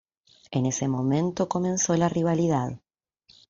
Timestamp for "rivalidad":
2.09-2.79